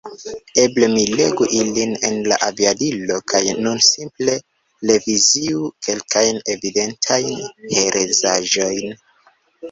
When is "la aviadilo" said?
2.31-3.17